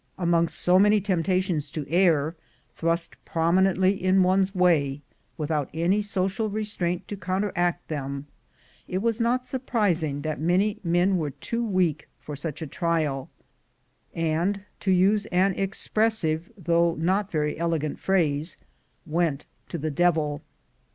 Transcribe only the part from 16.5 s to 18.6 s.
though not very elegant phrase,